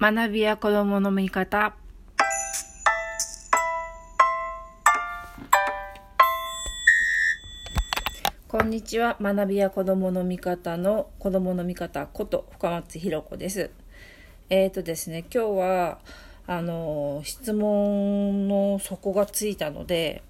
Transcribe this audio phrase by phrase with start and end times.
[0.00, 1.74] 学びや子供の見方。
[8.46, 9.16] こんにちは。
[9.20, 13.72] 学びや子供の見方の子供の見方こと深松ひ子です。
[14.50, 15.98] えっ、ー、とですね今日は
[16.46, 20.22] あの質問の底がついたので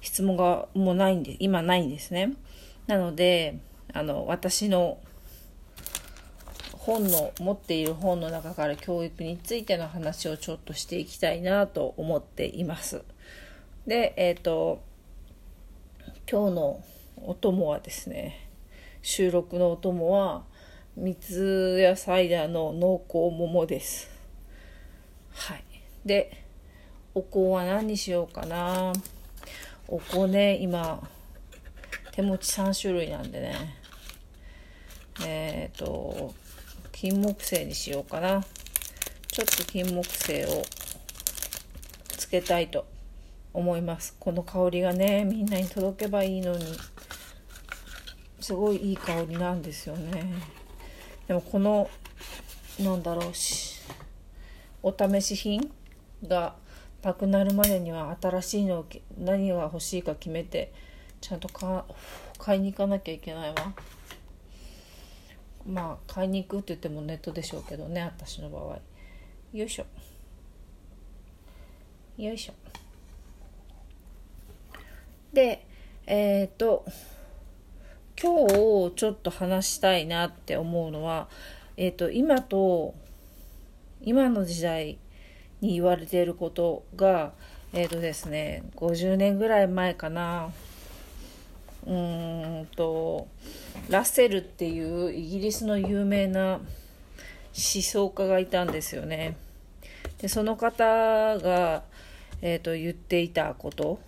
[0.00, 2.34] 質問がもうないんで今ないんですね。
[2.86, 3.58] なので
[3.92, 4.98] あの私の
[6.88, 13.02] 本の持っている本の中から教育についての話をちょっとしていきたいなと思っています。
[13.86, 14.82] で、えっ、ー、と
[16.26, 16.82] 今日の
[17.26, 18.48] お供はですね
[19.02, 20.44] 収録のお供は
[20.96, 24.10] 三ツ矢サイダーの濃厚桃です。
[25.34, 25.64] はい。
[26.06, 26.42] で、
[27.14, 28.94] お香は何にしようかな。
[29.88, 31.06] お香ね、今、
[32.12, 33.76] 手持ち3種類なんでね。
[35.26, 36.32] えっ、ー、と、
[37.00, 38.42] 金木犀にしようかな。
[39.28, 40.64] ちょっと金木犀を
[42.08, 42.86] つけたいと
[43.54, 44.16] 思います。
[44.18, 46.64] この香りがねみんなに届けばいいのに。
[48.40, 50.24] すごいいい香りなんですよね。
[51.28, 51.88] でもこの
[52.80, 53.80] なんだろうし
[54.82, 55.70] お試し品
[56.26, 56.56] が
[57.04, 60.72] なくなるまでには新しいのを何が欲しいか決めて
[61.20, 61.48] ちゃんと
[62.38, 63.72] 買いに行かなきゃいけないわ。
[65.68, 68.78] まあ買いに行くって言ってもネットでしょうけどね私の場合。
[69.52, 69.86] よいしょ。
[72.16, 72.54] よいしょ。
[75.32, 75.66] で
[76.06, 76.84] えっ、ー、と
[78.20, 81.28] 今日ちょっと話したいなって思うのは
[81.76, 82.94] えっ、ー、と今と
[84.00, 84.98] 今の時代
[85.60, 87.32] に言われていることが
[87.74, 90.50] えっ、ー、とですね50年ぐらい前かな。
[91.86, 93.28] うんと
[93.88, 96.64] ラッセルっていうイギリスの有名な思
[97.54, 99.36] 想家がいたんですよね。
[100.18, 101.82] でその方が、
[102.42, 104.00] えーと、言っていたこと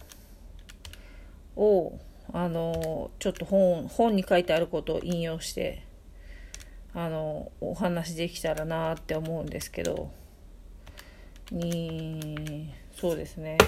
[1.57, 1.99] を
[2.33, 5.85] あのちょっと本本に書いてあることを引用して
[6.95, 10.11] あのお話できたらなって思うんですけど。
[11.51, 13.59] にそうですね。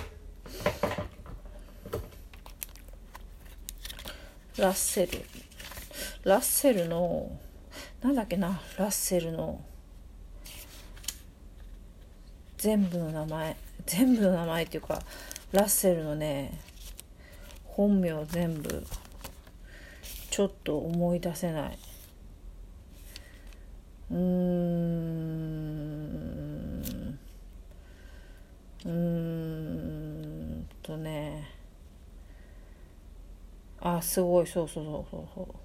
[4.56, 5.51] ラッセル。
[6.24, 7.30] ラッセルの
[8.02, 9.60] なんだっけなラッセルの
[12.58, 13.56] 全部の名前
[13.86, 15.02] 全部の名前っていうか
[15.52, 16.58] ラッセルのね
[17.64, 18.84] 本名全部
[20.32, 21.78] ちょっと思い出せない。
[24.10, 24.22] うーん。
[28.86, 31.50] うーんとね。
[33.80, 34.46] あすごい。
[34.46, 35.61] そうそうそうそうそう。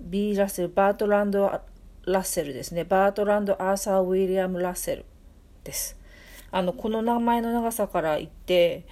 [0.00, 1.50] ビー・ラッセルバートランド・
[2.04, 2.84] ラッセルですね。
[2.84, 5.04] バートランド・アーサー・ウィリアム・ラッセル
[5.64, 5.96] です。
[6.50, 8.84] あのこの名前の長さから言って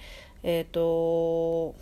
[0.43, 1.75] えっ、ー、と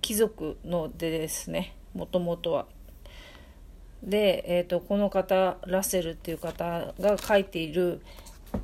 [0.00, 2.66] 貴族のでですねもともとは。
[4.02, 8.00] で、えーとこの方ラッセルっていう方が書いている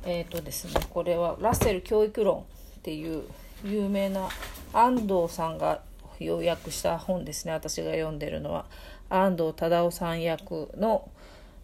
[0.05, 2.43] えっ、ー、とですねこれはラッセル教育論っ
[2.81, 3.23] ていう
[3.63, 4.29] 有名な
[4.73, 5.81] 安藤さんが
[6.25, 8.65] 要約した本ですね私が読んでるのは
[9.09, 11.09] 安藤忠雄さん役の、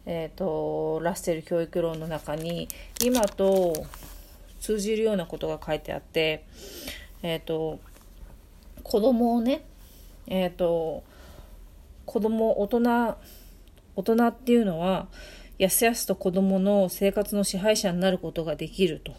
[0.06, 2.68] えーと、ラッセル教育論の中に
[3.04, 3.86] 今と
[4.60, 6.46] 通じるようなことが書いてあって
[7.22, 7.80] えっ、ー、と
[8.84, 9.66] 子供をね
[10.28, 11.04] えっ、ー、と
[12.06, 13.18] 子供大人
[13.96, 15.08] 大人っていうのは
[15.58, 19.14] やすやすと子供の生活の支配者になることができると。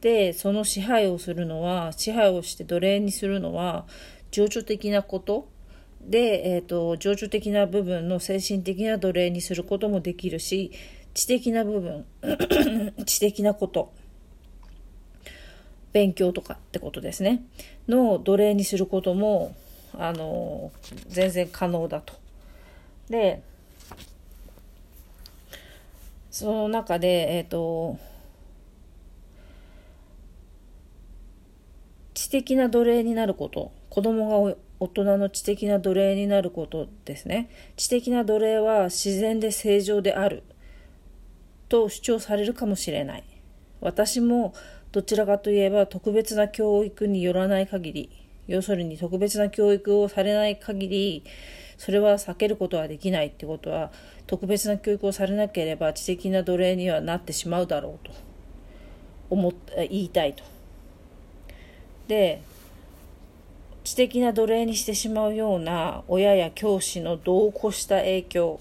[0.00, 3.86] で、その支配をするのは、支配をして奴隷にするのは、
[4.30, 5.48] 情緒的なこと。
[6.00, 10.70] で、えっ、ー、と、情緒的な部分の精神的な奴隷にすることもできるし、
[11.14, 12.06] 知的な部分、
[13.04, 13.92] 知的なこと、
[15.92, 17.42] 勉強とかってことですね、
[17.88, 19.54] の奴隷にすることも、
[19.98, 20.70] あの、
[21.08, 22.14] 全然可能だと。
[23.08, 23.42] で、
[26.30, 27.98] その中で、えっ、ー、と、
[32.18, 37.48] 知的な奴隷になること、子供が大人の知的な奴隷になることですね。
[37.76, 40.42] 知的な奴隷は自然で正常である
[41.68, 43.24] と主張されるかもしれない。
[43.80, 44.52] 私も
[44.90, 48.10] どちらかといえば特別な教育によらない限り、
[48.48, 51.22] 要するに特別な教育をされない限り、
[51.76, 53.92] それは避けることはできないってことは
[54.26, 58.12] 特別な教育をされなければ知的な奴隷にはなってしまうだろうと
[59.30, 60.57] 思っ言いたいと。
[62.08, 62.42] で
[63.84, 68.60] 知的な奴隷にしてしまうような親や教師の度を越した影響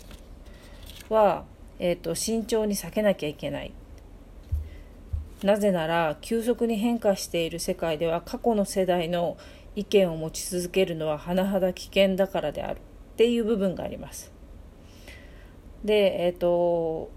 [1.10, 1.44] は、
[1.80, 3.74] えーと、慎重に避けなきゃいけない。
[5.44, 9.38] なぜなら急速に変化している世界では過去の世代の
[9.76, 12.82] 意見を持ち続けるのは甚だ危険だからであるっ
[13.18, 14.32] ていう部分があります。
[15.84, 17.12] でえっ、ー、と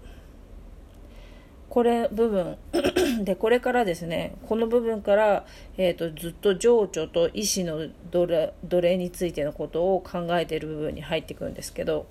[1.71, 2.57] これ部分
[3.23, 5.45] でこれからですねこの部分から、
[5.77, 12.07] えーと、ずっと情緒と意思の奴隷についてのことを考えている部分に入ってくるんですけど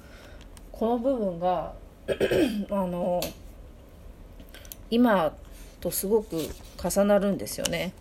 [0.73, 1.75] この部分が
[2.71, 3.21] あの
[4.91, 5.35] 今
[5.83, 6.39] とすごく
[6.83, 7.93] 重なるんですよね。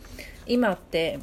[0.47, 1.19] 今って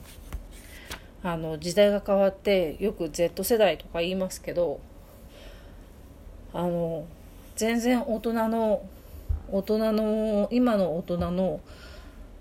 [1.23, 4.81] あの時代が変わってよく Z 世代とか言いますけど
[6.53, 7.07] あの
[7.57, 8.87] 全然大人の
[9.51, 11.61] 大人の今の大人の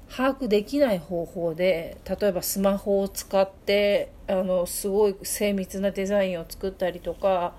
[0.09, 7.53] 把握できない方法で例えばスマホを使ってあのすごい精密なデザインを作ったりとか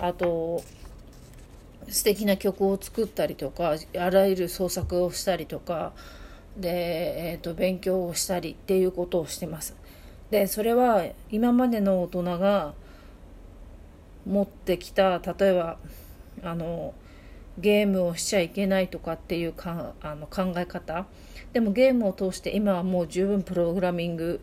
[0.00, 0.62] あと
[1.88, 5.92] 素敵な曲を作ったりとかあらゆる創作をしたりとか
[6.56, 9.74] で、えーと、勉強をしたりっていうことをしてます。
[10.30, 12.72] でそれは今までの大人が
[14.26, 15.76] 持ってきた例えば
[16.42, 16.94] あの
[17.58, 21.06] ゲームをしちゃいけないとかっていうかあの考え方
[21.52, 24.40] でもゲームを通して今はもう十分プログラミング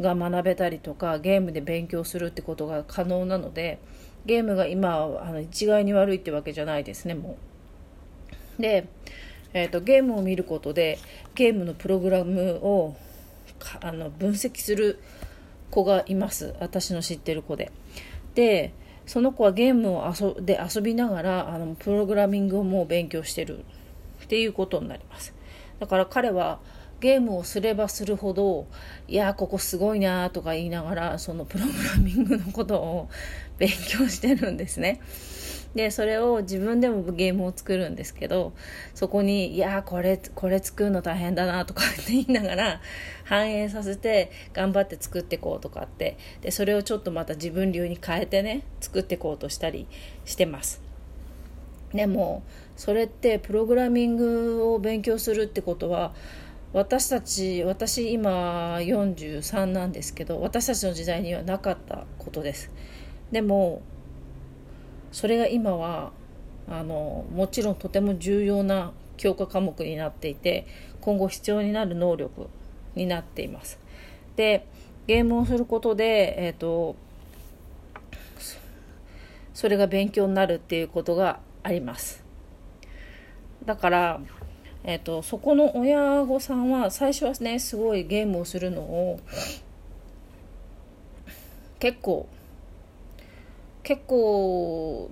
[0.00, 3.78] が学べたりとかゲームで勉強するってことが可能なので
[4.26, 7.38] ゲームが今あの一概に悪いってわけじゃないですねも
[8.58, 8.62] う。
[8.62, 8.88] で、
[9.54, 10.98] えーと、ゲームを見ることで
[11.34, 12.96] ゲームのプログラムを
[13.80, 14.98] あの分析する
[15.70, 17.70] 子がいます私の知ってる子で。
[18.34, 18.72] で
[19.08, 23.64] その子はゲームを遊で遊びながらあのプログラミングをもう勉強してる
[24.24, 25.34] っていうことになります。
[25.80, 26.60] だから彼は
[27.00, 28.66] ゲームをすればするほど
[29.06, 33.08] いやここすごいなとか言いながらそのプログラミングのことを
[33.56, 35.00] 勉強してるんですね。
[35.74, 38.52] でそれを自分でもゲームを作るんですけど
[38.94, 42.80] そこにいやこれこれ作るの大変だなとかって言いながら
[43.24, 49.86] 反映させて頑張って作っていこうとかってでそれをちょっとまた自分流に変えてね作っていこうとしたり
[50.24, 50.80] してます。
[51.92, 52.42] でも
[52.76, 56.12] それってプログラミングを勉強するってことは
[56.72, 62.70] 私たち私今43なんですけど私たちの時代にはなかったことです。
[63.32, 63.82] でも
[65.12, 66.12] それが今は
[66.70, 70.66] あのもちろんとても重要な教科科目になっていて
[71.00, 72.48] 今後必要になる能力
[72.94, 73.78] になっています。
[74.36, 74.66] で
[75.06, 76.94] ゲームをすることで、えーと、
[79.54, 82.22] それが勉強になるっていうことがあります。
[83.64, 84.20] だから、
[84.84, 89.18] えーとそこの親御さんは最初はねすごいゲームをするのを
[91.78, 92.28] 結構
[93.88, 95.08] 結構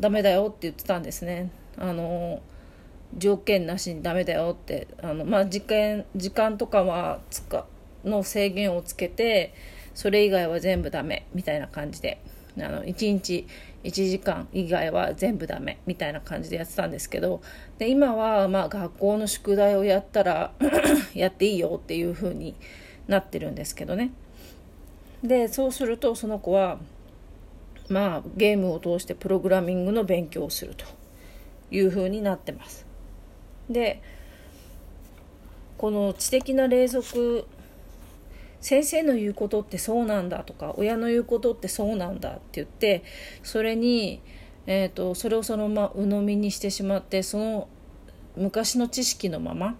[0.00, 1.52] ダメだよって言ってたんですね。
[1.76, 2.42] あの
[3.16, 4.88] 条件なしにダメだよって。
[5.00, 7.66] あの、まあ、時間時間とかはつか
[8.04, 9.54] の制限をつけて
[9.94, 12.20] それ以外は全部ダメみたいな感じで。
[12.56, 13.46] あの1日
[13.84, 17.40] 1時間以外は全部ダメみたいな感じでやってたんですけど。
[17.78, 20.50] で今はまあ学校の宿題をやったら
[21.14, 22.56] やっていいよっていう風に
[23.06, 24.10] なってるんですけどね。
[25.22, 26.80] でそうするとその子は
[27.88, 30.84] まあ、ゲームを通してプログラミングの勉強をすると
[31.70, 32.86] いうふうになってます。
[33.70, 34.02] で
[35.76, 37.46] この知的な霊俗
[38.60, 43.04] 先生の言うことってそうなんだとか親の言うことってそうなんだって言って
[43.42, 44.20] それに、
[44.66, 47.68] えーと、それをそのまま鵜呑みにしてしまってその
[48.36, 49.76] 昔の知識のまま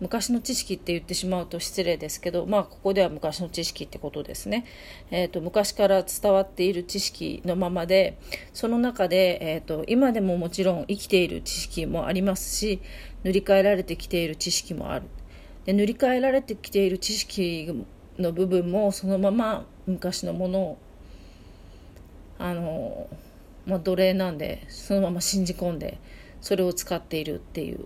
[0.00, 4.64] 昔の知識って言ってしまうと失礼ですけど、まあ、ここでは昔の知識ってことですね、
[5.10, 8.18] えーと、昔から伝わっている知識のままで
[8.54, 12.80] その中で、えーと、今でももちろん生きている知識もありますし
[13.24, 15.06] 塗り替えられてきている知識もある
[15.66, 17.84] で塗り替えられてきている知識
[18.18, 20.78] の部分もそのまま昔のものを
[22.38, 23.06] あの、
[23.66, 25.98] まあ、奴隷なんでそのまま信じ込んで
[26.40, 27.84] それを使っているっていう。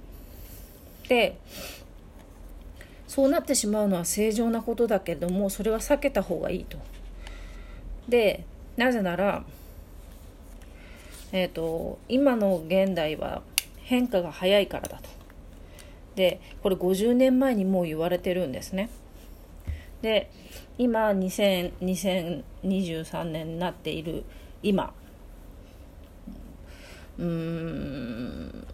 [1.08, 1.38] で
[3.06, 6.78] そうなってしまうのは正常なことだけどもそれは避けた方がいいと。
[8.08, 8.44] で
[8.76, 9.44] なぜなら、
[11.32, 13.42] えーと、今の現代は
[13.82, 15.08] 変化が早いからだと。
[16.16, 18.88] でこれ50年前にもう言われてるんですね。
[20.02, 20.30] で
[20.76, 24.24] 今2023年になっている
[24.62, 24.92] 今
[27.18, 28.66] うーん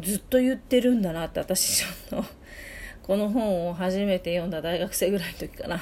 [0.00, 2.28] ずっと言ってるんだなって私ちょっと
[3.02, 5.80] この本を初めて読んだ大学生ぐらいの時かな。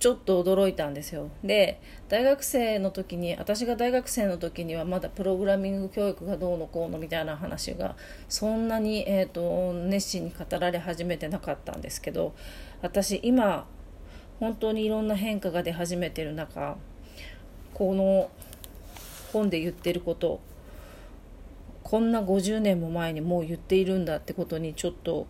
[0.00, 1.30] ちょっと驚いたんですよ。
[1.44, 7.96] で大学生の時に私が大学生の時にはまだプログラミング教育がどうのこうのみたいな話が
[8.28, 12.34] そんなに、えーと、熱心に語られ始めてなかったんですけど
[12.82, 13.66] 私今
[14.40, 16.76] 本当にいろんな変化が出始めてる中
[17.72, 18.30] この
[19.32, 20.40] 本で言ってること
[21.86, 25.28] こんな50年も前にもう言っているんだってことにちょっと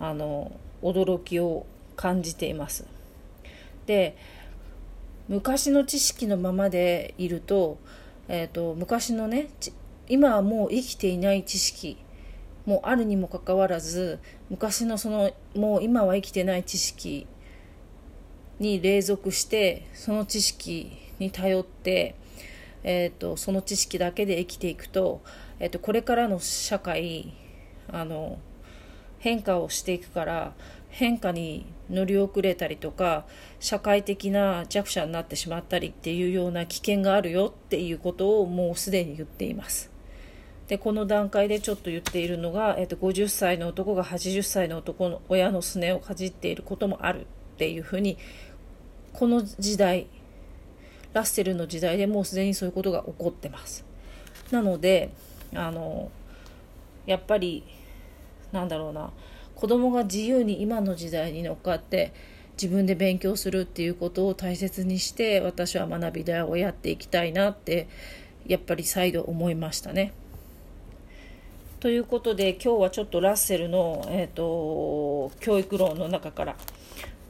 [0.00, 0.50] あの
[0.82, 2.88] 驚きを感じています。
[3.86, 4.16] で
[5.28, 7.78] 昔の知識のままでいると,、
[8.26, 9.46] えーと、昔のね
[10.08, 11.96] 今はもう生きていない知識
[12.66, 14.18] もあるにもかかわらず
[14.50, 17.28] 昔のそのもう今は生きてない知識
[18.58, 22.16] に隷属してその知識に頼って、
[22.84, 25.22] えーと、その知識だけで生きていくと,、
[25.60, 27.32] えーとこれからの社会
[27.88, 28.38] あの
[29.18, 30.52] 変化をしていくから
[30.88, 33.24] 変化に乗り遅れたりとか
[33.60, 39.90] 社会的な弱者になってしまったりっていうような危険があるよっていうことをもうすでに言っています。
[40.68, 47.24] でこの段階でちょっと言っているのが、えー、と50歳の男が80歳の男の親のすねをかじっていることもあるっ
[47.58, 48.16] ていうふうに
[49.12, 50.06] この時代
[51.12, 53.84] ラッセルの時代でもうすでにそういうことが起こってます。
[54.50, 55.10] なので
[55.54, 56.10] あの
[57.06, 57.64] やっぱり
[58.52, 59.10] なんだろうな
[59.54, 62.12] 子供が自由に今の時代に乗っかって
[62.60, 67.88] 自分で勉強するっていうことを大切にして私は学び大をやっていきたいなって
[68.46, 70.12] やっぱり再度思いましたね。
[71.80, 76.56] ということで今日はちょっとラッセルの、えーと、教育論の中から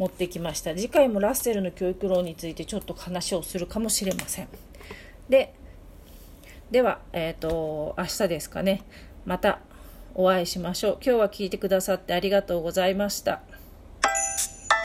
[0.02, 4.48] 持ってきました次回もラッセルの教育論についてちょっと話をするかもしれません
[5.28, 5.54] で
[6.72, 8.82] では、えーと明日ですかね
[9.24, 9.60] また
[10.14, 10.92] お会いしましょう。
[10.94, 13.40] 今日は聞いてくださってありがとうございました。